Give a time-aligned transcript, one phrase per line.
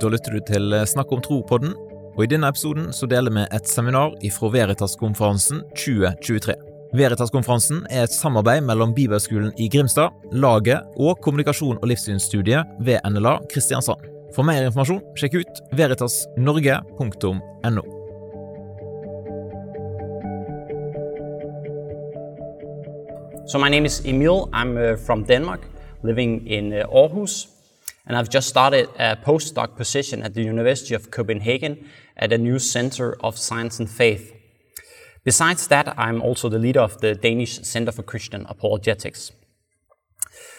[0.00, 1.74] Da lytter du til Snakk om tro-podden,
[2.14, 6.54] og i denne episoden så deler vi et seminar ifra Veritas-konferansen 2023.
[6.94, 13.38] Veritas-konferansen er et samarbeid mellom Bibelskolen i Grimstad, laget og kommunikasjon- og livssynsstudiet ved NLA
[13.50, 14.02] Kristiansand.
[14.34, 17.84] For mer informasjon, sjekk ut veritasnorge.no.
[23.46, 24.48] So my name is Emil.
[24.52, 25.60] I'm uh, from Denmark,
[26.02, 27.53] living in uh, Aarhus,
[28.06, 32.58] and I've just started a postdoc position at the University of Copenhagen at a new
[32.58, 34.32] Center of Science and Faith.
[35.24, 39.32] Besides that, I'm also the leader of the Danish Center for Christian Apologetics.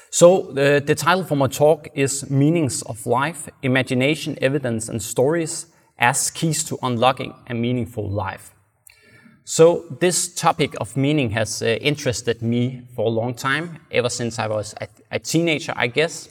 [0.10, 5.68] So the, the title for my talk is Meanings of Life, Imagination, Evidence and Stories
[6.00, 8.56] as Keys to Unlocking a Meaningful Life.
[9.44, 14.40] So this topic of meaning has uh, interested me for a long time, ever since
[14.40, 16.30] I was a, a teenager, I guess.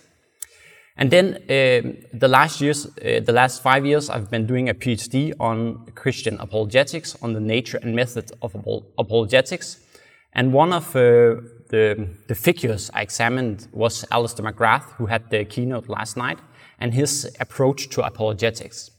[0.97, 4.75] And then um, the last years, uh, the last five years, I've been doing a
[4.75, 9.81] PhD on Christian apologetics, on the nature and method of apol- apologetics.
[10.33, 15.45] And one of uh, the, the figures I examined was Alister McGrath, who had the
[15.45, 16.39] keynote last night,
[16.79, 18.91] and his approach to apologetics.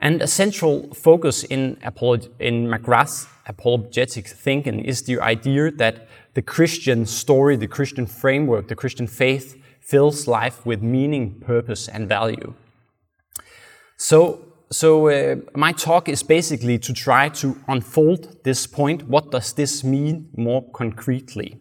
[0.00, 6.42] And a central focus in, apolog- in McGrath's apologetic thinking is the idea that the
[6.42, 9.59] Christian story, the Christian framework, the Christian faith
[9.90, 12.54] fills life with meaning, purpose, and value.
[13.96, 14.18] So,
[14.70, 19.08] so uh, my talk is basically to try to unfold this point.
[19.08, 21.60] What does this mean more concretely?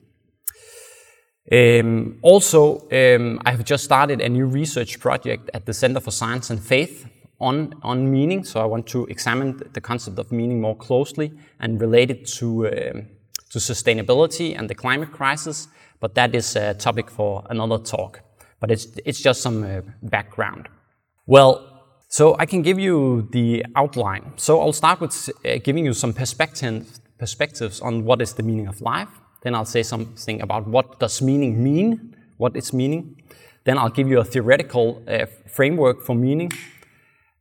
[1.52, 6.11] Um, also, um, I have just started a new research project at the Center for
[6.11, 7.07] Science and Faith
[7.39, 8.44] on, on meaning.
[8.44, 12.67] So I want to examine the concept of meaning more closely and relate it to,
[12.67, 13.07] um
[13.50, 15.67] to sustainability and the climate crisis.
[16.00, 18.22] But that is a topic for another talk.
[18.59, 20.67] But it's, it's just some uh, background.
[21.25, 21.66] Well,
[22.08, 24.33] so I can give you the outline.
[24.38, 26.88] So I'll start with uh, giving you some perspective,
[27.18, 29.09] perspectives on what is the meaning of life.
[29.44, 33.22] Then I'll say something about what does meaning mean, what is meaning.
[33.63, 36.52] Then I'll give you a theoretical uh, framework for meaning.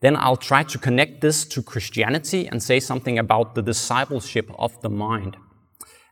[0.01, 4.81] Then I'll try to connect this to Christianity and say something about the discipleship of
[4.83, 5.37] the mind.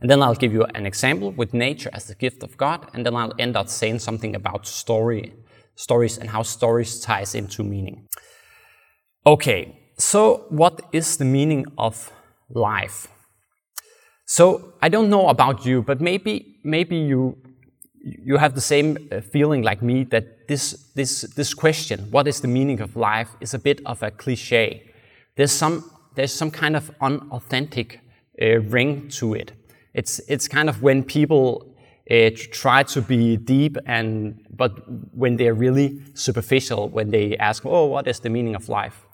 [0.00, 3.04] And then I'll give you an example with nature as the gift of God, and
[3.04, 5.32] then I'll end up saying something about story,
[5.74, 8.06] stories and how stories ties into meaning.
[9.26, 12.12] Okay, so what is the meaning of
[12.50, 13.08] life?
[14.26, 17.36] So I don't know about you, but maybe maybe you
[18.02, 22.40] you have the same uh, feeling like me that this this this question, what is
[22.40, 24.92] the meaning of life, is a bit of a cliche.
[25.36, 28.00] There's some there's some kind of unauthentic
[28.42, 29.52] uh, ring to it.
[30.00, 31.46] It's it's kind of when people
[32.10, 32.30] uh,
[32.62, 34.72] try to be deep and but
[35.22, 39.06] when they're really superficial when they ask, oh, what is the meaning of life?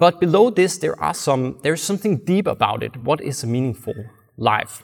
[0.00, 2.96] But below this, there are some, there's something deep about it.
[3.04, 3.94] What is a meaningful
[4.38, 4.82] life?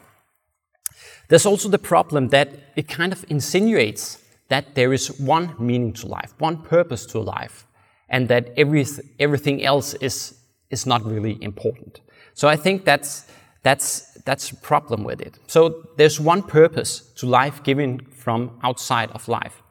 [1.28, 6.06] There's also the problem that it kind of insinuates that there is one meaning to
[6.06, 7.66] life, one purpose to life,
[8.10, 8.84] and that every,
[9.18, 10.34] everything else is,
[10.70, 12.00] is not really important.
[12.34, 13.24] So I think that's,
[13.66, 13.88] that's,
[14.24, 15.38] that's a problem with it.
[15.46, 15.60] So
[15.96, 17.90] there's one purpose to life given
[18.24, 19.62] from outside of life.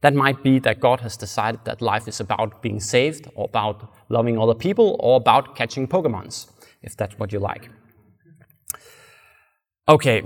[0.00, 3.76] That might be that God has decided that life is about being saved, or about
[4.08, 6.46] loving other people, or about catching Pokemons,
[6.82, 7.70] if that's what you like.
[9.88, 10.22] Okay,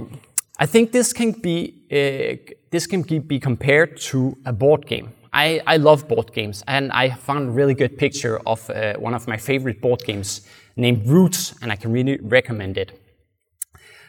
[0.58, 1.58] I think this can be
[1.90, 5.08] uh, this can be compared to a board game.
[5.32, 9.14] I, I love board games, and I found a really good picture of uh, one
[9.14, 12.98] of my favorite board games named Roots, and I can really recommend it.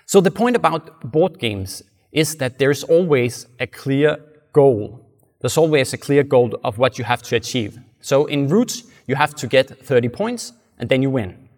[0.07, 4.17] So the point about board games is that there's always a clear
[4.51, 5.07] goal
[5.39, 7.79] there's always a clear goal of what you have to achieve.
[8.01, 11.49] So in Roots, you have to get 30 points and then you win.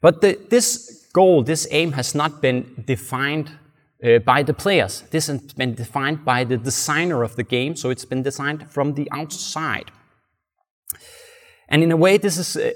[0.00, 3.50] But the, this goal, this aim has not been defined
[4.04, 5.02] uh, by the players.
[5.10, 8.94] This has been defined by the designer of the game, so it's been designed from
[8.94, 9.90] the outside.
[11.68, 12.72] And in a way, this is, uh,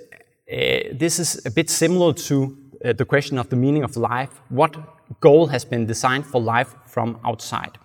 [0.50, 0.56] uh,
[0.92, 2.56] this is a bit similar to
[2.86, 4.40] uh, the question of the meaning of life.
[4.48, 4.76] What
[5.20, 7.78] goal has been designed for life from outside?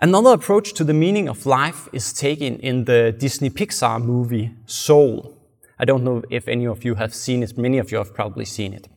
[0.00, 5.36] Another approach to the meaning of life is taken in the Disney Pixar movie Soul.
[5.78, 8.44] I don't know if any of you have seen it, many of you have probably
[8.44, 8.88] seen it.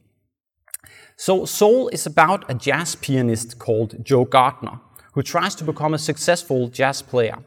[1.17, 4.79] So, Soul is about a jazz pianist called Joe Gardner
[5.13, 7.37] who tries to become a successful jazz player.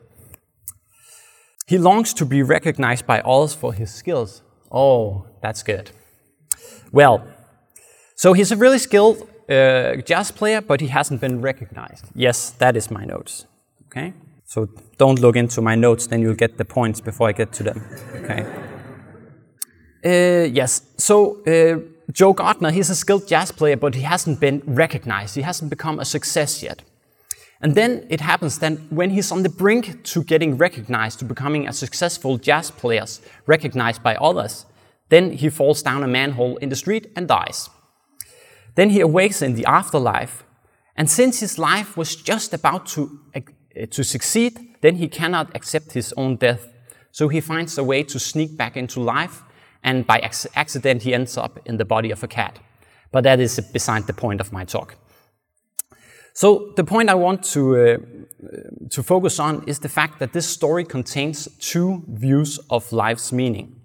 [1.67, 4.43] He longs to be recognized by others for his skills.
[4.71, 5.91] Oh, that's good.
[6.93, 7.27] Well,
[8.15, 12.05] so he's a really skilled uh, jazz player, but he hasn't been recognized.
[12.15, 13.47] Yes, that is my notes.
[13.87, 14.13] Okay?
[14.45, 14.69] So
[14.99, 17.83] don't look into my notes, then you'll get the points before I get to them.
[18.17, 18.45] Okay.
[20.05, 21.79] Uh, yes, so uh,
[22.13, 25.35] Joe Gardner, he's a skilled jazz player, but he hasn't been recognized.
[25.37, 26.83] He hasn't become a success yet.
[27.63, 31.69] And then it happens that when he's on the brink to getting recognized, to becoming
[31.69, 33.07] a successful jazz player,
[33.47, 34.67] recognized by others,
[35.09, 37.71] then he falls down a manhole in the street and dies.
[38.75, 40.45] Then he awakes in the afterlife,
[40.97, 43.41] and since his life was just about to, uh,
[43.91, 46.69] to succeed, then he cannot accept his own death.
[47.11, 49.43] So he finds a way to sneak back into life,
[49.83, 50.19] and by
[50.55, 52.59] accident he ends up in the body of a cat.
[53.11, 54.97] But that is beside the point of my talk.
[56.35, 57.99] So the point I want to, uh,
[58.91, 63.82] to focus on is the fact that this story contains two views of life's meaning.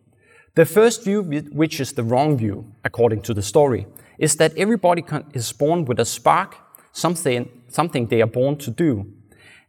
[0.57, 1.21] The first view,
[1.51, 3.86] which is the wrong view, according to the story,
[4.18, 6.56] is that everybody is born with a spark,
[6.92, 9.06] something, something they are born to do.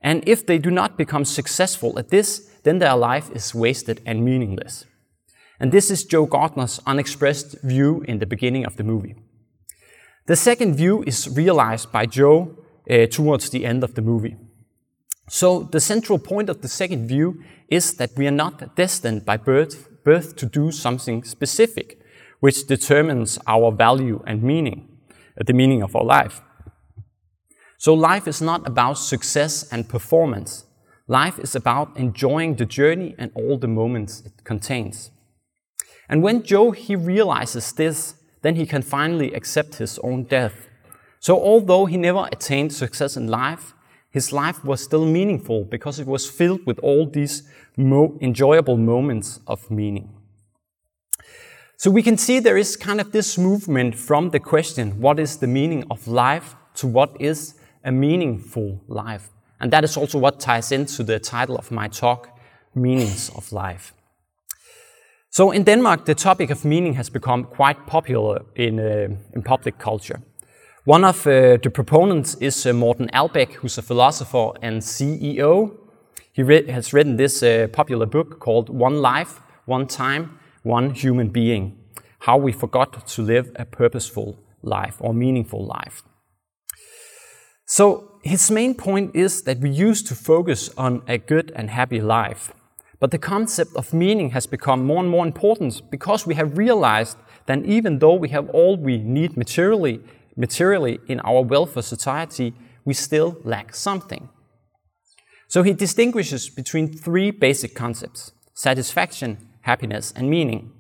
[0.01, 4.25] And if they do not become successful at this, then their life is wasted and
[4.25, 4.87] meaningless.
[5.61, 9.15] And this is Joe Gardner's unexpressed view in the beginning of the movie.
[10.25, 12.57] The second view is realized by Joe
[12.89, 14.37] uh, towards the end of the movie.
[15.29, 19.37] So, the central point of the second view is that we are not destined by
[19.37, 22.01] birth, birth to do something specific,
[22.41, 26.41] which determines our value and meaning, uh, the meaning of our life.
[27.79, 30.65] So, life is not about success and performance.
[31.07, 35.11] Life is about enjoying the journey and all the moments it contains.
[36.09, 40.69] And when Joe he realizes this, then he can finally accept his own death
[41.21, 43.75] so, although he never attained success in life,
[44.11, 47.43] his life was still meaningful because it was filled with all these
[47.77, 50.11] mo- enjoyable moments of meaning.
[51.77, 55.37] So, we can see there is kind of this movement from the question, what is
[55.37, 59.31] the meaning of life, to what is a meaningful life.
[59.61, 62.31] And that is also what ties into the title of my talk,
[62.75, 63.93] Meanings of Life.
[65.31, 69.79] So, in Denmark, the topic of meaning has become quite popular in, uh, in public
[69.79, 70.21] culture.
[70.89, 75.77] One of uh, the proponents is uh, Morten Albæk, who's a philosopher and CEO.
[76.33, 76.41] He
[76.73, 81.77] has written this uh, popular book called One Life, One Time, One Human Being
[82.21, 86.05] How We Forgot to Live a Purposeful Life or Meaningful Life.
[87.67, 92.01] So, his main point is that we used to focus on a good and happy
[92.01, 92.55] life.
[92.99, 97.19] But the concept of meaning has become more and more important because we have realized
[97.45, 100.01] that even though we have all we need materially,
[100.39, 102.55] materially in our welfare society,
[102.85, 104.31] we still lack something.
[105.49, 110.73] So he distinguishes between three basic concepts satisfaction, happiness, and meaning.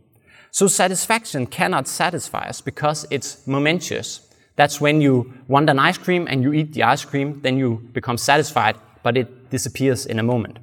[0.50, 4.26] So satisfaction cannot satisfy us because it's momentous.
[4.56, 7.88] That's when you want an ice cream and you eat the ice cream, then you
[7.92, 10.58] become satisfied, but it disappears in a moment.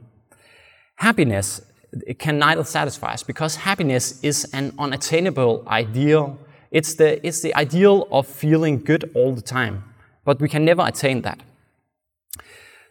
[0.96, 1.62] Happiness
[2.06, 6.38] it can neither satisfy us because happiness is an unattainable ideal
[6.72, 9.84] it's the, it's the ideal of feeling good all the time,
[10.24, 11.42] but we can never attain that.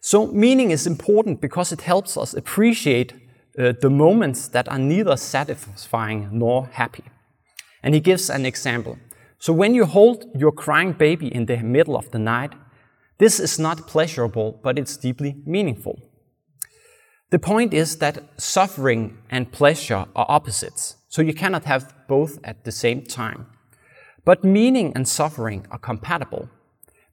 [0.00, 3.14] So, meaning is important because it helps us appreciate
[3.58, 7.04] uh, the moments that are neither satisfying nor happy.
[7.82, 8.98] And he gives an example.
[9.38, 12.52] So, when you hold your crying baby in the middle of the night,
[13.18, 15.98] this is not pleasurable, but it's deeply meaningful.
[17.30, 22.64] The point is that suffering and pleasure are opposites, so you cannot have both at
[22.64, 23.46] the same time.
[24.24, 26.48] But meaning and suffering are compatible.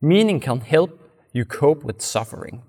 [0.02, 1.00] Meaning can help
[1.34, 2.64] you cope with suffering.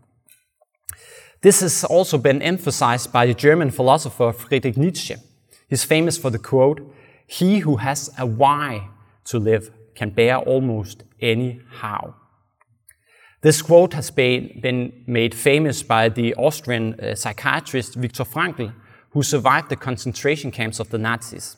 [1.42, 5.16] This has also been emphasized by the German philosopher Friedrich Nietzsche.
[5.68, 6.80] He's famous for the quote
[7.26, 8.88] He who has a why
[9.24, 12.14] to live can bear almost any how.
[13.40, 18.72] This quote has been made famous by the Austrian uh, psychiatrist Viktor Frankl,
[19.10, 21.56] who survived the concentration camps of the Nazis.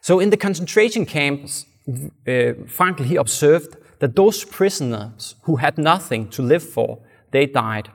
[0.00, 1.66] So, in the concentration camps,
[2.26, 6.98] Øh, Frankl, he observed that those prisoners who had nothing to live for,
[7.32, 7.90] they died.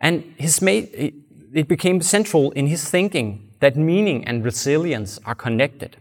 [0.00, 0.62] And his
[1.54, 5.96] it became central in his thinking that meaning and resilience are connected.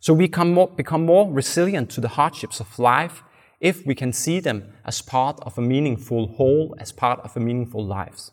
[0.00, 3.22] So we more, become more resilient to the hardships of life
[3.60, 7.40] if we can see them as part of a meaningful whole, as part of a
[7.40, 8.32] meaningful lives.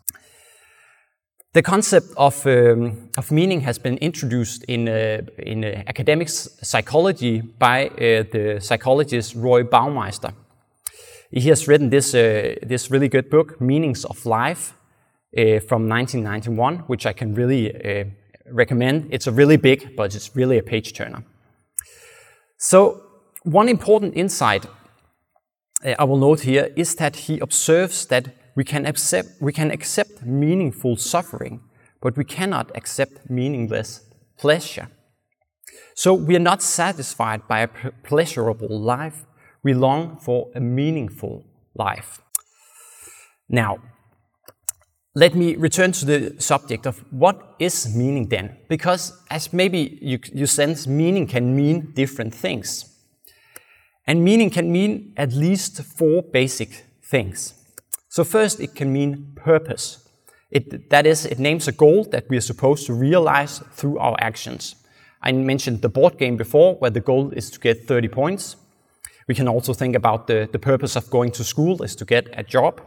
[1.54, 7.42] The concept of, um, of meaning has been introduced in, uh, in uh, academic psychology
[7.42, 10.34] by uh, the psychologist Roy Baumeister.
[11.32, 14.74] He has written this, uh, this really good book, Meanings of Life,
[15.38, 18.06] uh, from 1991, which I can really uh,
[18.51, 19.08] recommend.
[19.12, 21.24] It's a really big, but it's really a page turner.
[22.58, 23.01] So,
[23.44, 24.66] one important insight
[26.00, 30.25] I will note here is that he observes that we can accept, we can accept
[30.25, 31.61] meaningful suffering,
[32.01, 34.01] but we cannot accept meaningless
[34.39, 34.89] pleasure.
[35.95, 37.67] So we are not satisfied by a
[38.03, 39.25] pleasurable life.
[39.63, 41.45] We long for a meaningful
[41.75, 42.19] life.
[43.47, 43.77] Now,
[45.13, 48.57] let me return to the subject of what is meaning then?
[48.69, 52.85] Because as maybe you, you sense, meaning can mean different things.
[54.07, 57.56] And meaning can mean at least four basic things.
[58.17, 60.09] So first, it can mean purpose.
[60.50, 64.15] It, that is, it names a goal that we are supposed to realize through our
[64.19, 64.75] actions.
[65.21, 68.55] I mentioned the board game before, where the goal is to get 30 points.
[69.27, 72.27] We can also think about the, the purpose of going to school is to get
[72.33, 72.81] a job.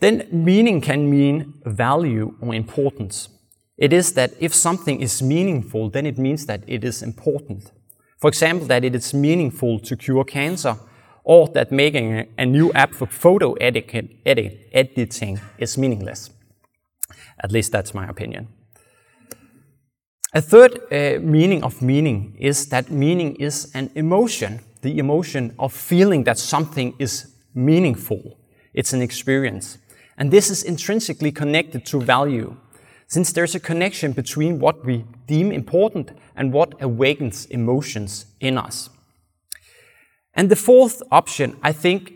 [0.00, 3.30] Then meaning can mean value or importance.
[3.78, 7.72] It is that if something is meaningful, then it means that it is important.
[8.18, 10.76] For example, that it is meaningful to cure cancer,
[11.24, 16.30] or that making a new app for photo editing is meaningless.
[17.42, 18.48] At least that's my opinion.
[20.32, 25.72] A third uh, meaning of meaning is that meaning is an emotion, the emotion of
[25.72, 28.38] feeling that something is meaningful.
[28.72, 29.78] It's an experience.
[30.16, 32.56] And this is intrinsically connected to value,
[33.08, 38.88] since there's a connection between what we deem important and what awakens emotions in us.
[40.34, 42.12] And the fourth option, I think,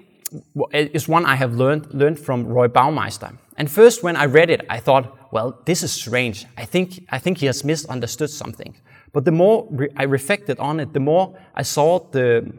[0.72, 3.38] is one I have learned, learned from Roy Baumeister.
[3.56, 6.46] And first, when I read it, I thought, well, this is strange.
[6.56, 8.76] I think, I think he has misunderstood something.
[9.12, 12.52] But the more re- I reflected on it, the more I saw the,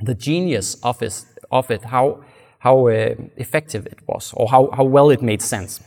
[0.00, 2.24] the genius of it, of it how
[2.58, 5.80] how uh, effective it was or how, how well it made sense.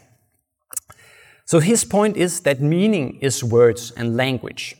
[1.46, 4.78] So his point is that meaning is words and language.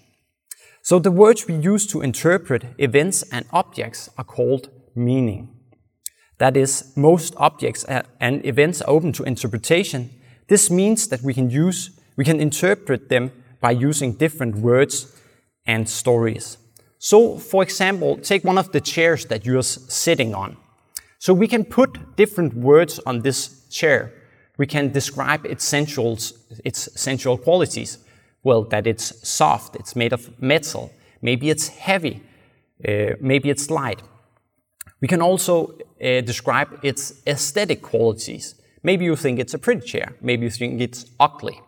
[0.92, 5.48] So the words we use to interpret events and objects are called meaning.
[6.38, 7.86] That is, most objects
[8.20, 10.10] and events are open to interpretation.
[10.50, 13.32] This means that we can use, we can interpret them
[13.62, 15.18] by using different words
[15.66, 16.58] and stories.
[17.00, 20.58] So, for example, take one of the chairs that you're sitting on.
[21.20, 24.12] So we can put different words on this chair.
[24.58, 26.20] We can describe its sensual,
[26.66, 28.00] its sensual qualities.
[28.44, 32.24] Well, that it's soft, it's made of metal, maybe it's heavy,
[32.88, 34.02] uh, maybe it's light.
[35.00, 38.56] We can also uh, describe its aesthetic qualities.
[38.84, 41.60] Maybe you think it's a pretty chair, maybe you think it's ugly.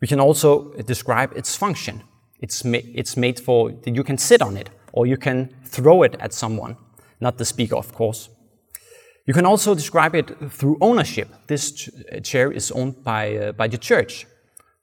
[0.00, 2.02] We can also describe its function.
[2.40, 6.02] It's, ma it's made for, that you can sit on it, or you can throw
[6.02, 6.76] it at someone,
[7.20, 8.30] not the speaker, of course.
[9.26, 11.28] You can also describe it through ownership.
[11.46, 11.90] This ch
[12.22, 14.26] chair is owned by, uh, by the church.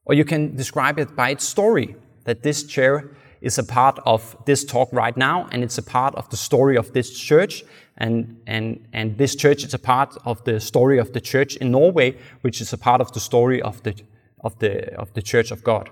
[0.05, 1.95] Or you can describe it by its story,
[2.25, 6.15] that this chair is a part of this talk right now, and it's a part
[6.15, 7.63] of the story of this church,
[7.97, 11.71] and, and, and this church is a part of the story of the church in
[11.71, 13.95] Norway, which is a part of the story of the,
[14.41, 15.89] of the, of the church of God.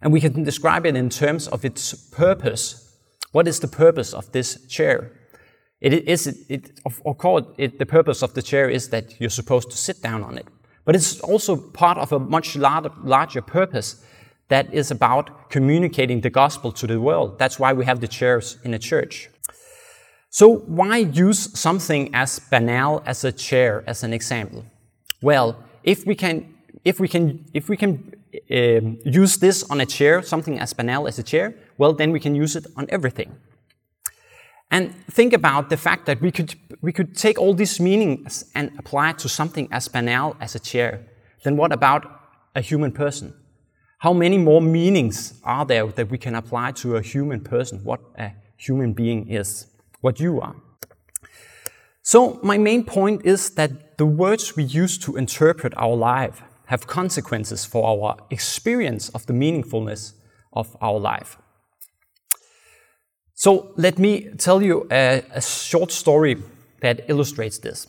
[0.00, 2.96] And we can describe it in terms of its purpose.
[3.32, 5.12] What is the purpose of this chair?
[5.80, 9.30] It is, it, of, of course, it, the purpose of the chair is that you're
[9.30, 10.46] supposed to sit down on it.
[10.88, 14.02] But it's also part of a much larger, purpose
[14.48, 17.38] that is about communicating the gospel to the world.
[17.38, 19.28] That's why we have the chairs in a church.
[20.30, 24.64] So, why use something as banal as a chair as an example?
[25.20, 26.54] Well, if we can,
[26.86, 28.14] if we can, if we can
[28.50, 32.20] um, use this on a chair, something as banal as a chair, well, then we
[32.20, 33.36] can use it on everything.
[34.70, 38.70] And think about the fact that we could, we could take all these meanings and
[38.78, 41.06] apply it to something as banal as a chair.
[41.42, 42.04] Then what about
[42.54, 43.34] a human person?
[43.98, 47.80] How many more meanings are there that we can apply to a human person?
[47.82, 49.66] What a human being is,
[50.00, 50.54] what you are.
[52.02, 56.86] So, my main point is that the words we use to interpret our life have
[56.86, 60.12] consequences for our experience of the meaningfulness
[60.52, 61.36] of our life.
[63.40, 66.42] So let me tell you a, a short story
[66.80, 67.86] that illustrates this.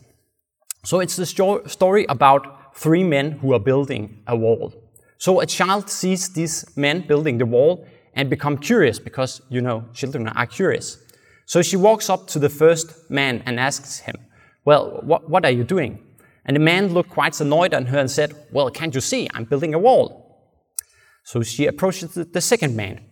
[0.85, 4.71] So it's the story about three men who are building a wall.
[5.17, 9.85] So a child sees these men building the wall and become curious because, you know,
[9.91, 10.99] children are curious.
[11.47, 14.17] So she walks up to the first man and asks him,
[14.65, 15.97] well, what, what are you doing?
[16.45, 19.27] And the man looked quite annoyed at her and said, well, can't you see?
[19.33, 20.53] I'm building a wall.
[21.23, 23.08] So she approaches the second man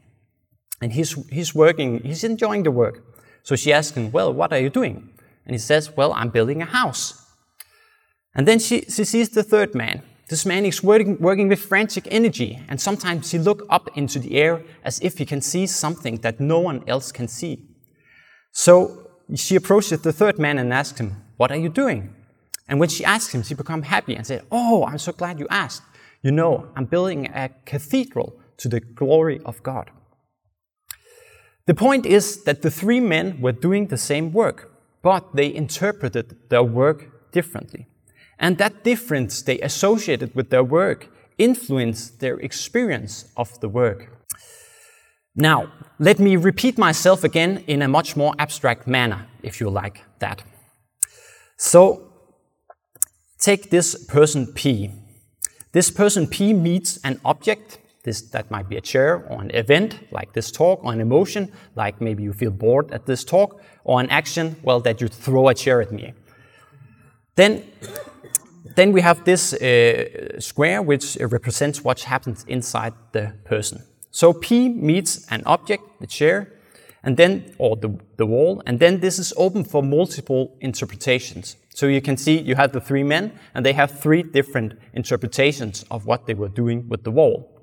[0.82, 3.04] and he's, he's working, he's enjoying the work.
[3.44, 5.10] So she asks him, Well, what are you doing?
[5.46, 7.26] And he says, Well, I'm building a house.
[8.36, 10.04] And then she, she sees the third man.
[10.30, 14.36] This man is working, working with frantic energy, and sometimes he looks up into the
[14.36, 17.66] air as if he can see something that no one else can see.
[18.52, 22.14] So she approaches the third man and asks him, What are you doing?
[22.68, 25.48] And when she asks him, she becomes happy and says, Oh, I'm so glad you
[25.50, 25.84] asked.
[26.22, 29.92] You know, I'm building a cathedral to the glory of God.
[31.68, 34.72] The point is that the three men were doing the same work,
[35.02, 37.88] but they interpreted their work differently.
[38.40, 44.18] And that difference they associated with their work influenced their experience of the work.
[45.36, 50.04] Now, let me repeat myself again in a much more abstract manner, if you like
[50.20, 50.44] that.
[51.58, 52.12] So,
[53.40, 54.92] take this person P.
[55.74, 57.78] This person P meets an object.
[58.08, 61.52] This, that might be a chair or an event like this talk, or an emotion
[61.76, 63.50] like maybe you feel bored at this talk,
[63.84, 66.14] or an action, well, that you throw a chair at me.
[67.36, 67.64] Then
[68.76, 73.84] then we have this uh, square which represents what happens inside the person.
[74.12, 76.48] So P meets an object, the chair,
[77.04, 81.58] and then, or the, the wall, and then this is open for multiple interpretations.
[81.76, 85.86] So you can see you have the three men, and they have three different interpretations
[85.90, 87.57] of what they were doing with the wall.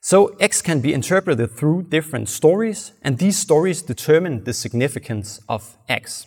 [0.00, 5.78] So X can be interpreted through different stories, and these stories determine the significance of
[5.88, 6.26] X.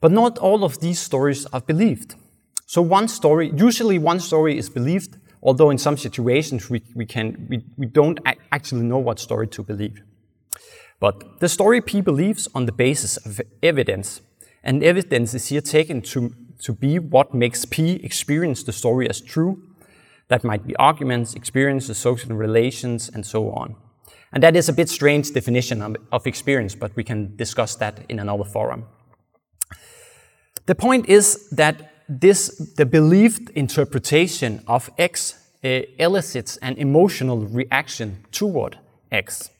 [0.00, 2.16] But not all of these stories are believed.
[2.66, 7.46] So one story, usually one story is believed, although in some situations we, we, can,
[7.48, 8.20] we, we don't
[8.52, 10.02] actually know what story to believe.
[11.00, 14.20] But the story P believes on the basis of evidence,
[14.62, 19.20] and evidence is here taken to, to be what makes P experience the story as
[19.20, 19.62] true.
[20.30, 23.74] That might be arguments, experiences, social relations, and so on.
[24.32, 28.04] And that is a bit strange definition of, of experience, but we can discuss that
[28.08, 28.86] in another forum.
[30.66, 35.34] The point is that this, the believed interpretation of X
[35.64, 38.78] uh, elicits an emotional reaction toward
[39.10, 39.50] X.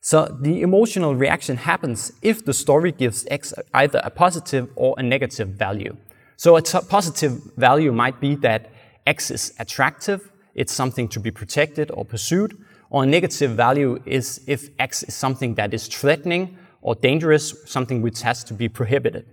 [0.00, 5.02] So the emotional reaction happens if the story gives X either a positive or a
[5.02, 5.96] negative value.
[6.36, 8.70] So a positive value might be that
[9.06, 12.56] X is attractive, it's something to be protected or pursued,
[12.90, 18.02] or a negative value is if X is something that is threatening or dangerous, something
[18.02, 19.26] which has to be prohibited.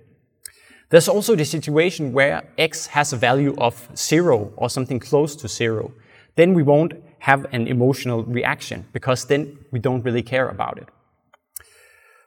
[0.91, 5.48] There's also the situation where x has a value of zero or something close to
[5.48, 5.93] zero.
[6.36, 10.89] Then we won't have an emotional reaction because then we don't really care about it.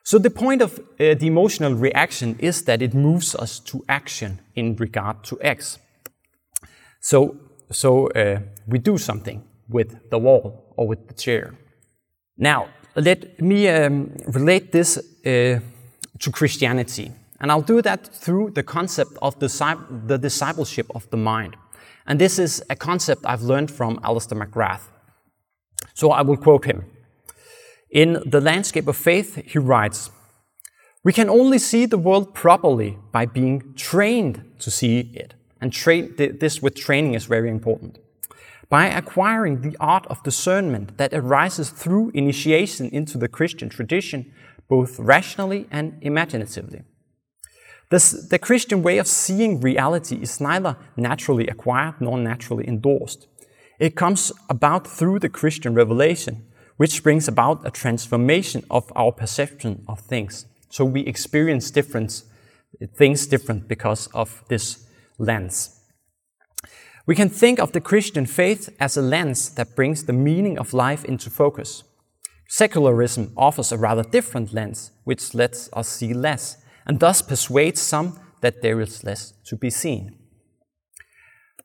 [0.03, 4.41] So the point of uh, the emotional reaction is that it moves us to action
[4.55, 5.79] in regard to x.
[7.01, 7.37] So,
[7.71, 11.55] so uh, we do something with the wall or with the chair.
[12.37, 15.61] Now, let me um, relate this uh,
[16.19, 17.13] to Christianity.
[17.41, 21.57] And I'll do that through the concept of the discipleship of the mind.
[22.07, 24.89] And this is a concept I've learned from Alister McGrath.
[25.95, 26.85] So I will quote him.
[27.91, 30.11] In The Landscape of Faith, he writes
[31.03, 35.35] We can only see the world properly by being trained to see it.
[35.65, 37.99] And train, this with training is very important.
[38.69, 44.31] By acquiring the art of discernment that arises through initiation into the Christian tradition,
[44.69, 46.83] both rationally and imaginatively.
[47.91, 53.27] This, the Christian way of seeing reality is neither naturally acquired nor naturally endorsed.
[53.81, 56.45] It comes about through the Christian revelation,
[56.77, 60.45] which brings about a transformation of our perception of things.
[60.69, 62.23] So we experience different
[62.95, 64.84] things different because of this
[65.19, 65.81] lens.
[67.07, 70.73] We can think of the Christian faith as a lens that brings the meaning of
[70.73, 71.85] life into focus.
[72.49, 78.19] Secularism offers a rather different lens, which lets us see less and thus persuades some
[78.41, 80.19] that there is less to be seen.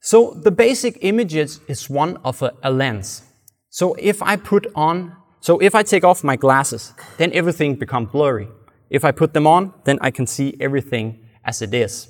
[0.01, 3.23] So the basic image is one of a, a lens.
[3.69, 8.09] So if I put on, so if I take off my glasses, then everything becomes
[8.11, 8.47] blurry.
[8.89, 12.07] If I put them on, then I can see everything as it is.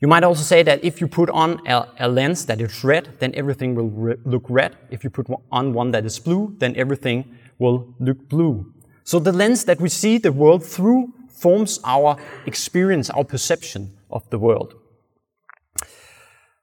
[0.00, 3.18] You might also say that if you put on a, a lens that is red,
[3.18, 4.76] then everything will re look red.
[4.90, 8.72] If you put on one that is blue, then everything will look blue.
[9.04, 14.28] So the lens that we see the world through forms our experience, our perception of
[14.30, 14.74] the world.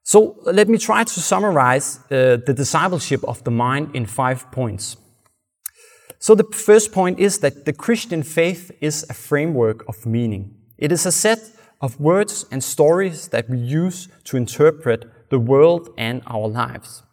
[0.04, 4.98] So let me try to summarize uh, the discipleship of the mind in five points.
[6.20, 10.56] So the first point is that the Christian faith is a framework of meaning.
[10.78, 11.40] It is a set
[11.82, 17.04] of words and stories that we use to interpret the world and our lives.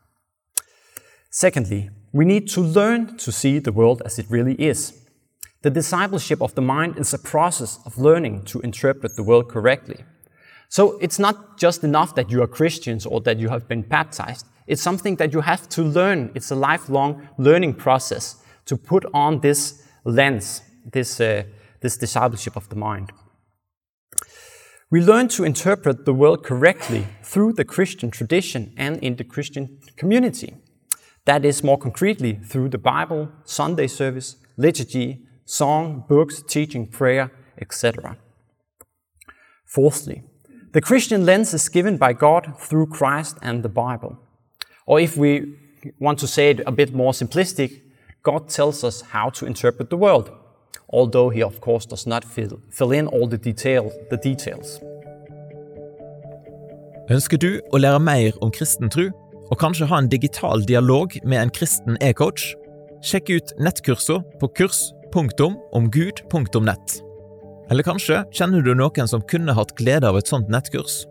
[1.30, 5.04] Secondly, we need to learn to see the world as it really is.
[5.62, 10.04] The discipleship of the mind is a process of learning to interpret the world correctly.
[10.68, 14.46] So it's not just enough that you are Christians or that you have been baptized.
[14.66, 16.30] It's something that you have to learn.
[16.34, 21.44] It's a lifelong learning process to put on this lens, this, uh,
[21.80, 23.10] this discipleship of the mind.
[24.94, 29.80] We learn to interpret the world correctly through the Christian tradition and in the Christian
[29.96, 30.54] community.
[31.24, 38.18] That is, more concretely, through the Bible, Sunday service, liturgy, song, books, teaching, prayer, etc.
[39.66, 40.22] Fourthly,
[40.72, 44.16] the Christian lens is given by God through Christ and the Bible.
[44.86, 45.56] Or if we
[45.98, 47.82] want to say it a bit more simplistic,
[48.22, 50.30] God tells us how to interpret the world,
[50.88, 54.80] although He, of course, does not fill, fill in all the, detail, the details.
[57.12, 59.10] Ønsker du å lære mer om kristen tro,
[59.52, 62.54] og kanskje ha en digital dialog med en kristen e-coach?
[63.04, 67.02] Sjekk ut nettkursene på kurs.omgud.nett.
[67.70, 71.06] Eller kanskje kjenner du noen som kunne hatt glede av et sånt nettkurs?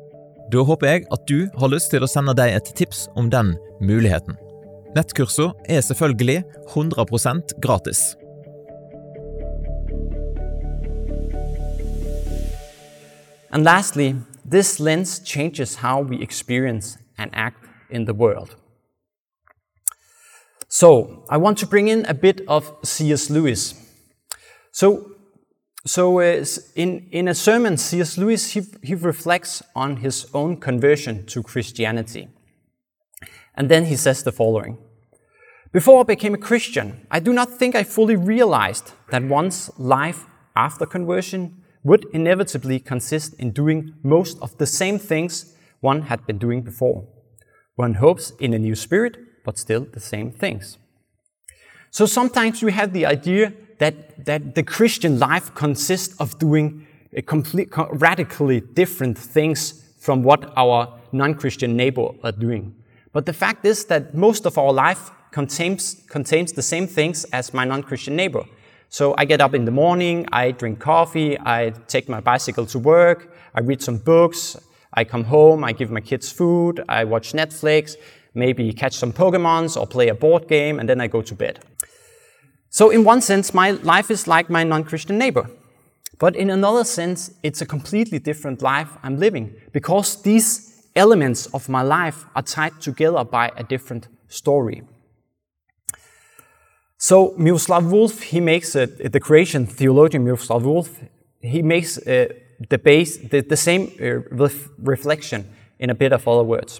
[0.51, 3.57] Da håper jeg at du har lyst til å sende deg et tips om den
[3.81, 4.35] muligheten.
[4.97, 8.17] Nettkursene er selvfølgelig 100% gratis.
[13.53, 18.55] And lastly, this lens changes how we experience and act in the world.
[20.67, 23.29] So, I want to bring in a bit of C.S.
[23.29, 23.75] Lewis.
[24.71, 25.11] So,
[25.85, 26.43] so uh,
[26.75, 28.17] in, in a sermon, C.S.
[28.17, 32.29] Lewis he, he reflects on his own conversion to Christianity.
[33.53, 34.79] And then he says the following
[35.71, 40.25] Before I became a Christian, I do not think I fully realized that one's life
[40.55, 46.37] after conversion would inevitably consist in doing most of the same things one had been
[46.37, 47.05] doing before.
[47.75, 50.77] One hopes in a new spirit, but still the same things.
[51.91, 57.21] So sometimes we have the idea that, that the Christian life consists of doing a
[57.21, 62.75] complete, radically different things from what our non-Christian neighbor are doing.
[63.11, 67.53] But the fact is that most of our life contains, contains the same things as
[67.53, 68.43] my non-Christian neighbor.
[68.93, 72.77] So I get up in the morning, I drink coffee, I take my bicycle to
[72.77, 74.55] work, I read some books,
[74.93, 77.95] I come home, I give my kids food, I watch Netflix,
[78.35, 81.57] maybe catch some Pokemons or play a board game, and then I go to bed.
[82.69, 85.49] So, in one sense, my life is like my non Christian neighbor.
[86.19, 91.67] But in another sense, it's a completely different life I'm living because these elements of
[91.67, 94.83] my life are tied together by a different story.
[97.09, 100.87] So Miroslav Volf, he makes the Croatian theologian Miroslav Volf,
[101.41, 102.27] he makes uh,
[102.69, 106.79] the base the, the same uh, ref reflection in a bit of other words.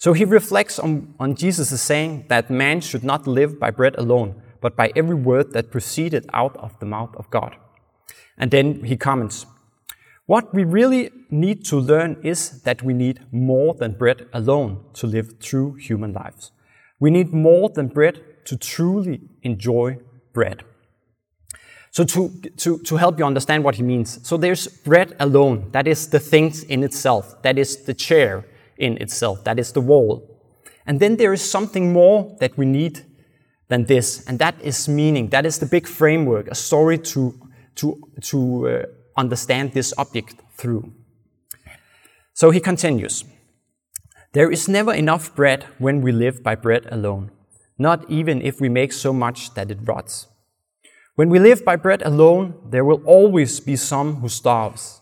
[0.00, 4.34] So he reflects on, on Jesus' saying that man should not live by bread alone,
[4.60, 7.54] but by every word that proceeded out of the mouth of God.
[8.36, 9.46] And then he comments,
[10.26, 15.06] What we really need to learn is that we need more than bread alone to
[15.06, 16.50] live true human lives.
[16.98, 19.98] We need more than bread to truly enjoy
[20.32, 20.64] bread.
[21.92, 25.88] So, to, to, to help you understand what he means, so there's bread alone, that
[25.88, 28.44] is the things in itself, that is the chair
[28.78, 30.40] in itself, that is the wall.
[30.86, 33.04] And then there is something more that we need
[33.68, 37.34] than this, and that is meaning, that is the big framework, a story to,
[37.76, 38.82] to, to uh,
[39.16, 40.92] understand this object through.
[42.34, 43.24] So he continues
[44.32, 47.32] There is never enough bread when we live by bread alone
[47.80, 50.26] not even if we make so much that it rots.
[51.14, 55.00] When we live by bread alone, there will always be some who starves.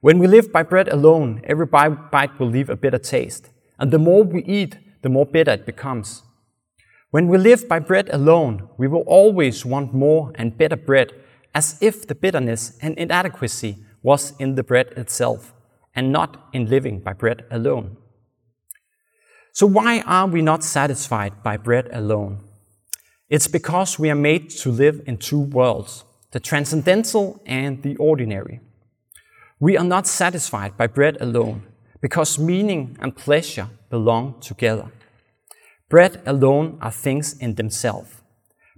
[0.00, 3.98] When we live by bread alone, every bite will leave a bitter taste, and the
[3.98, 6.22] more we eat, the more bitter it becomes.
[7.10, 11.12] When we live by bread alone, we will always want more and better bread,
[11.54, 15.52] as if the bitterness and inadequacy was in the bread itself,
[15.94, 17.98] and not in living by bread alone.
[19.54, 22.40] So, why are we not satisfied by bread alone?
[23.30, 28.58] It's because we are made to live in two worlds the transcendental and the ordinary.
[29.60, 31.62] We are not satisfied by bread alone
[32.00, 34.90] because meaning and pleasure belong together.
[35.88, 38.10] Bread alone are things in themselves,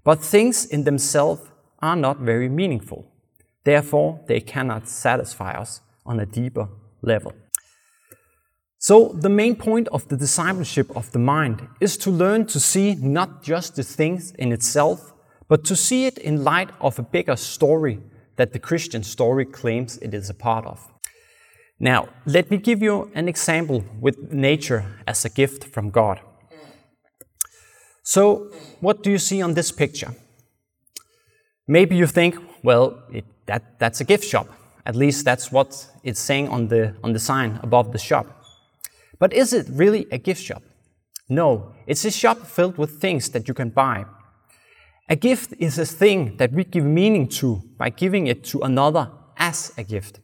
[0.05, 1.41] but things in themselves
[1.81, 3.11] are not very meaningful.
[3.65, 6.69] Therefore, they cannot satisfy us on a deeper
[7.01, 7.33] level.
[8.89, 12.95] So, the main point of the discipleship of the mind is to learn to see
[12.95, 15.13] not just the things in itself,
[15.49, 17.99] but to see it in light of a bigger story
[18.37, 20.89] that the Christian story claims it is a part of.
[21.81, 26.21] Now, let me give you an example with nature as a gift from God.
[28.05, 30.15] So, what do you see on this picture?
[31.67, 34.47] Maybe you think, well, it, that, that's a gift shop.
[34.85, 38.36] At least that's what it's saying on the, on the sign above the shop.
[39.19, 40.63] But is it really a gift shop?
[41.29, 44.05] No, it's a shop filled with things that you can buy.
[45.09, 49.11] A gift is a thing that we give meaning to by giving it to another
[49.37, 50.21] as a gift.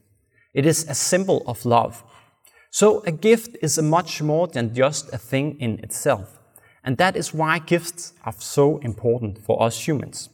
[0.54, 2.02] It is a symbol of love.
[2.70, 6.38] So a gift is much more than just a thing in itself.
[6.84, 10.30] And that is why gifts are so important for us humans.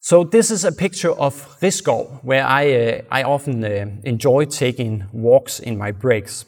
[0.00, 5.06] So this is a picture of Risskov, where I, uh, I often uh, enjoy taking
[5.12, 6.44] walks in my breaks.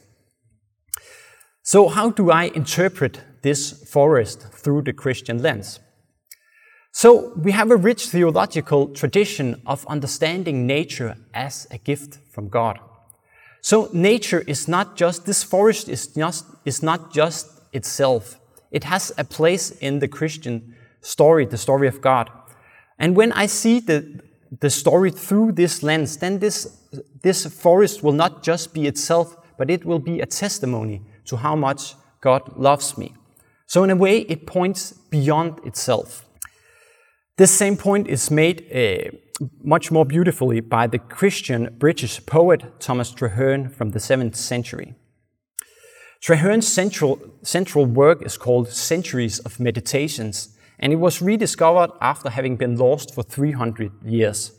[1.70, 5.80] So how do I interpret this forest through the Christian lens?
[6.92, 12.80] So we have a rich theological tradition of understanding nature as a gift from God.
[13.60, 18.40] So nature is not just, this forest is, just, is not just itself.
[18.70, 22.30] It has a place in the Christian story, the story of God.
[22.98, 24.22] And when I see the,
[24.58, 26.78] the story through this lens, then this,
[27.20, 31.56] this forest will not just be itself, but it will be a testimony to how
[31.56, 33.14] much God loves me.
[33.66, 36.24] So, in a way, it points beyond itself.
[37.36, 39.10] This same point is made uh,
[39.62, 44.94] much more beautifully by the Christian British poet Thomas Traherne from the 7th century.
[46.20, 52.56] Traherne's central, central work is called Centuries of Meditations, and it was rediscovered after having
[52.56, 54.52] been lost for 300 years.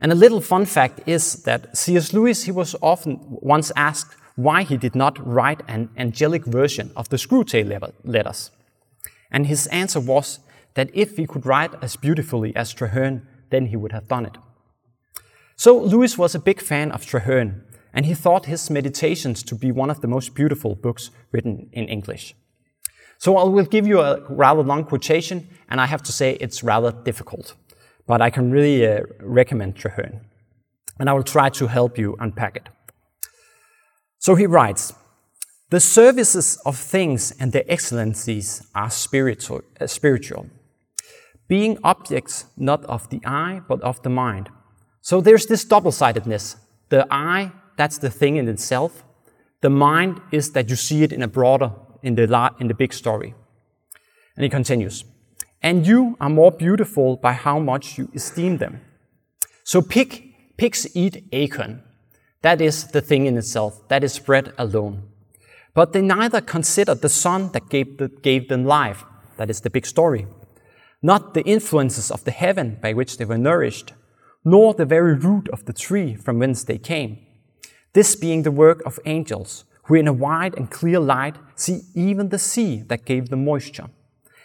[0.00, 2.12] And a little fun fact is that C.S.
[2.12, 7.08] Lewis he was often once asked why he did not write an angelic version of
[7.08, 8.52] the Screwtape letters.
[9.32, 10.38] And his answer was
[10.74, 14.38] that if he could write as beautifully as Traherne, then he would have done it.
[15.56, 19.72] So Lewis was a big fan of Traherne, and he thought his Meditations to be
[19.72, 22.36] one of the most beautiful books written in English.
[23.18, 26.62] So I will give you a rather long quotation, and I have to say it's
[26.62, 27.56] rather difficult,
[28.06, 30.20] but I can really uh, recommend Traherne,
[31.00, 32.68] and I will try to help you unpack it.
[34.18, 34.92] So he writes,
[35.70, 40.46] the services of things and their excellencies are spiritual, uh, spiritual,
[41.46, 44.48] being objects not of the eye, but of the mind.
[45.02, 46.56] So there's this double sidedness.
[46.88, 49.04] The eye, that's the thing in itself.
[49.60, 52.92] The mind is that you see it in a broader in the, in the big
[52.92, 53.34] story.
[54.36, 55.04] And he continues,
[55.62, 58.80] and you are more beautiful by how much you esteem them.
[59.64, 61.82] So pig, pigs eat acorn.
[62.42, 63.86] That is the thing in itself.
[63.88, 65.02] That is bread alone.
[65.74, 69.04] But they neither consider the sun that gave, the, gave them life.
[69.36, 70.26] That is the big story.
[71.02, 73.92] Not the influences of the heaven by which they were nourished,
[74.44, 77.18] nor the very root of the tree from whence they came.
[77.92, 82.28] This being the work of angels, who in a wide and clear light see even
[82.28, 83.88] the sea that gave them moisture,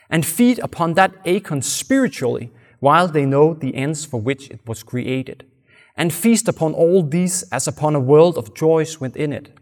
[0.10, 4.84] and feed upon that acorn spiritually while they know the ends for which it was
[4.84, 5.45] created,
[5.95, 9.58] and feast upon all these as upon a world of joys within it,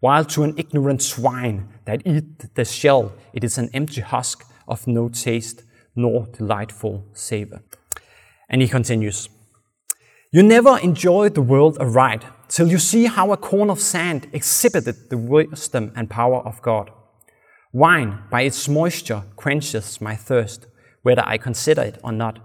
[0.00, 4.86] while to an ignorant swine that eat the shell it is an empty husk of
[4.86, 5.62] no taste
[5.94, 7.62] nor delightful savor.
[8.48, 9.28] And he continues,
[10.32, 15.10] You never enjoy the world aright till you see how a corn of sand exhibited
[15.10, 16.90] the wisdom and power of God.
[17.72, 20.66] Wine, by its moisture, quenches my thirst,
[21.02, 22.38] whether I consider it or not.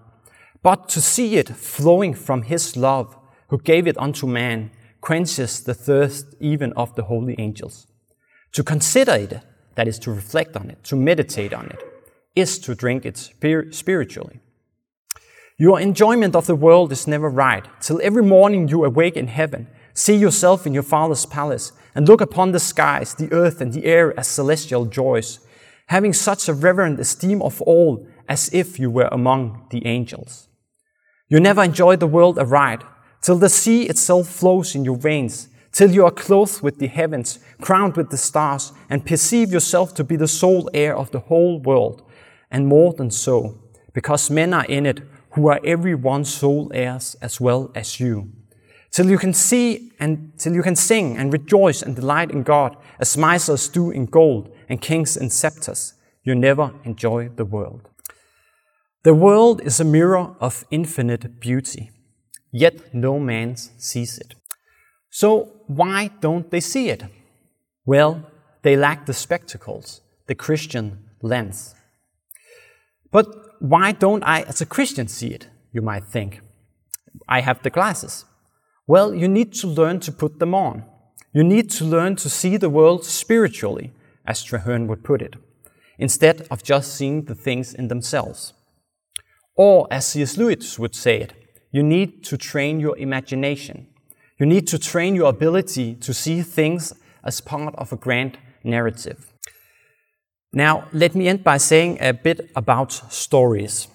[0.63, 3.17] But to see it flowing from His love,
[3.51, 7.85] who gave it unto man, quenches the thirst even of the holy angels.
[8.53, 9.39] To consider it,
[9.75, 11.81] that is to reflect on it, to meditate on it,
[12.35, 14.39] is to drink it spiritually.
[15.59, 19.67] Your enjoyment of the world is never right, till every morning you awake in heaven
[19.93, 23.85] See yourself in your Father's palace and look upon the skies, the earth, and the
[23.85, 25.39] air as celestial joys,
[25.87, 30.47] having such a reverent esteem of all as if you were among the angels.
[31.27, 32.81] You never enjoy the world aright,
[33.21, 37.39] till the sea itself flows in your veins, till you are clothed with the heavens,
[37.61, 41.59] crowned with the stars, and perceive yourself to be the sole heir of the whole
[41.59, 42.03] world,
[42.49, 43.57] and more than so,
[43.93, 48.31] because men are in it who are every one sole heirs as well as you
[48.91, 52.75] till you can see and till you can sing and rejoice and delight in God
[52.99, 55.93] as misers do in gold and kings in scepters.
[56.23, 57.89] You never enjoy the world.
[59.03, 61.89] The world is a mirror of infinite beauty,
[62.51, 64.35] yet no man sees it.
[65.09, 67.03] So why don't they see it?
[67.85, 68.25] Well,
[68.61, 71.75] they lack the spectacles, the Christian lens.
[73.11, 73.27] But
[73.59, 75.47] why don't I, as a Christian, see it?
[75.73, 76.41] You might think.
[77.27, 78.25] I have the glasses.
[78.87, 80.83] Well, you need to learn to put them on.
[81.33, 83.93] You need to learn to see the world spiritually,
[84.25, 85.35] as Traherne would put it,
[85.97, 88.53] instead of just seeing the things in themselves.
[89.55, 90.37] Or, as C.S.
[90.37, 91.33] Lewis would say it,
[91.71, 93.87] you need to train your imagination.
[94.39, 99.31] You need to train your ability to see things as part of a grand narrative.
[100.53, 103.87] Now, let me end by saying a bit about stories.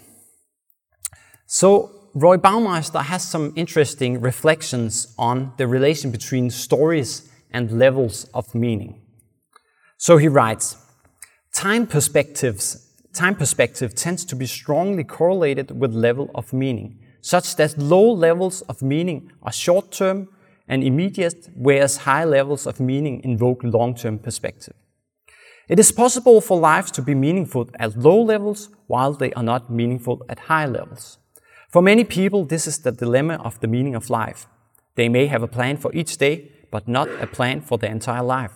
[1.46, 8.54] So, Roy Baumeister has some interesting reflections on the relation between stories and levels of
[8.54, 9.02] meaning.
[9.98, 10.76] So he writes,
[11.52, 17.76] time perspectives, time perspective tends to be strongly correlated with level of meaning, such that
[17.76, 20.28] low levels of meaning are short-term
[20.68, 24.74] and immediate, whereas high levels of meaning invoke long-term perspective.
[25.68, 29.68] It is possible for lives to be meaningful at low levels while they are not
[29.68, 31.18] meaningful at high levels.
[31.68, 34.46] For many people, this is the dilemma of the meaning of life.
[34.94, 38.22] They may have a plan for each day, but not a plan for their entire
[38.22, 38.52] life.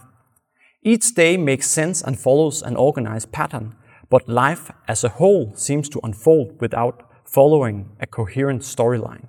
[0.85, 3.75] Each day makes sense and follows an organized pattern,
[4.09, 9.29] but life as a whole seems to unfold without following a coherent storyline.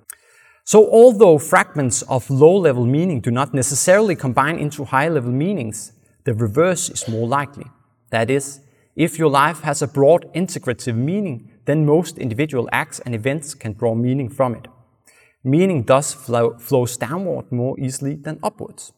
[0.64, 5.92] So, although fragments of low level meaning do not necessarily combine into high level meanings,
[6.24, 7.66] the reverse is more likely.
[8.10, 8.60] That is,
[8.96, 13.72] if your life has a broad integrative meaning, then most individual acts and events can
[13.72, 14.66] draw meaning from it.
[15.44, 18.92] Meaning thus flow, flows downward more easily than upwards.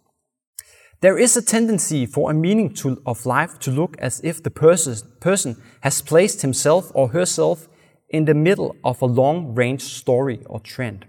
[1.00, 4.50] There is a tendency for a meaning to, of life to look as if the
[4.50, 7.68] person, person has placed himself or herself
[8.14, 11.04] in the middle of a long range story or trend.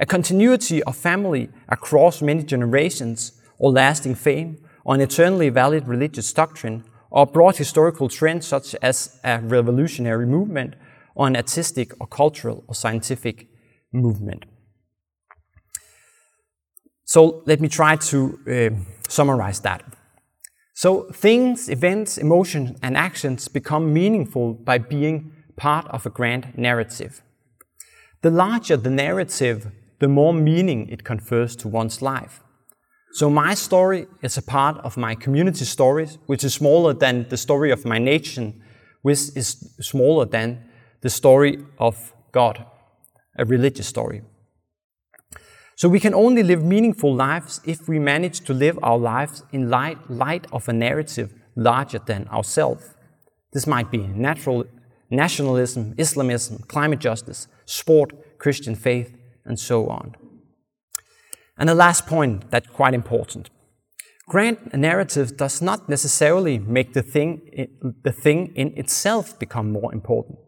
[0.00, 6.32] A continuity of family across many generations, or lasting fame, or an eternally valid religious
[6.32, 10.74] doctrine, or broad historical trends such as a revolutionary movement,
[11.14, 13.46] or an artistic or cultural or scientific
[13.92, 14.44] movement.
[17.04, 18.70] So let me try to uh,
[19.08, 19.84] summarize that.
[20.74, 27.22] So things, events, emotions, and actions become meaningful by being part of a grand narrative.
[28.22, 32.40] The larger the narrative, the more meaning it confers to one's life.
[33.14, 37.36] So my story is a part of my community stories, which is smaller than the
[37.36, 38.62] story of my nation,
[39.02, 40.64] which is smaller than
[41.02, 42.64] the story of God,
[43.36, 44.22] a religious story.
[45.76, 49.68] So we can only live meaningful lives if we manage to live our lives in
[49.68, 52.94] light, light of a narrative larger than ourselves.
[53.52, 54.64] This might be natural,
[55.12, 60.14] nationalism, Islamism, climate justice, sport, Christian faith, and so on.
[61.56, 63.50] And the last point that's quite important.
[64.28, 67.68] Grand narrative does not necessarily make the thing,
[68.02, 70.38] the thing in itself become more important.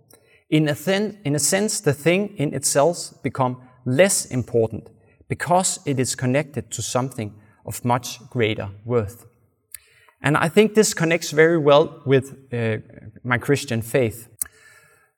[0.49, 4.89] In a, thin, in a sense, the thing in itself become less important
[5.29, 7.35] because it is connected to something
[7.67, 9.27] of much greater worth.
[10.23, 12.79] And I think this connects very well with uh,
[13.23, 14.29] my Christian faith.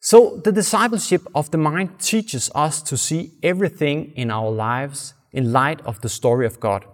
[0.07, 5.51] So, the discipleship of the mind teaches us to see everything in our lives in
[5.51, 6.85] light of the story of God.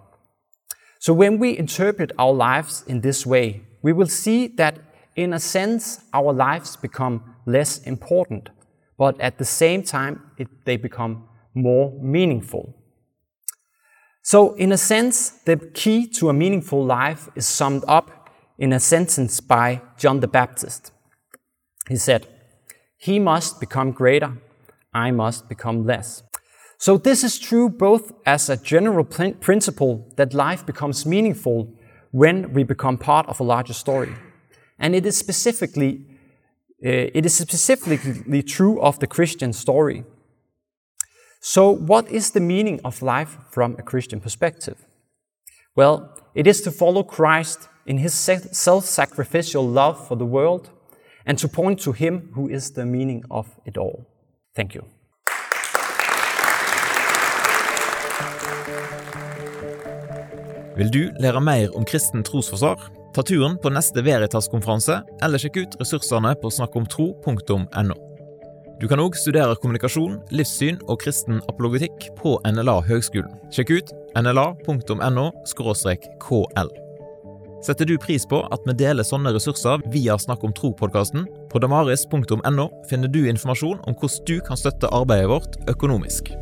[0.97, 4.79] So, when we interpret our lives in this way, we will see that,
[5.15, 8.49] in a sense, our lives become less important,
[8.97, 12.73] but at the same time, it, they become more meaningful.
[14.23, 18.79] So, in a sense, the key to a meaningful life is summed up in a
[18.79, 20.91] sentence by John the Baptist.
[21.87, 22.32] He said,
[23.03, 24.37] He must become greater,
[24.93, 26.23] I must become less.
[26.77, 31.67] So, this is true both as a general principle that life becomes meaningful
[32.11, 34.13] when we become part of a larger story,
[34.79, 36.05] and it is specifically
[36.85, 40.05] uh, it is specifically true of the Christian story.
[41.41, 44.77] So, what is the meaning of life from a Christian perspective?
[45.75, 50.69] Well, it is to follow Christ in his self sacrificial love for the world
[51.25, 54.05] and to point to him who is the meaning of it all.
[54.55, 54.83] Thank you.
[60.77, 62.89] Vil du lære mer om kristen trosforsvar?
[63.13, 67.97] Ta turen på neste Veritas-konferanse, eller sjekk ut ressursene på snakkomtro.no.
[68.81, 73.37] Du kan òg studere kommunikasjon, livssyn og kristen apologetikk på NLA Høgskolen.
[73.53, 76.73] Sjekk ut nla.no kl.
[77.63, 81.23] Setter du pris på at vi deler sånne ressurser via Snakk om tro-podkasten?
[81.51, 86.33] På damaris.no finner du informasjon om hvordan du kan støtte arbeidet vårt økonomisk.